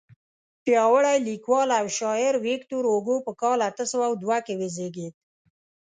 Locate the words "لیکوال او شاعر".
1.27-2.33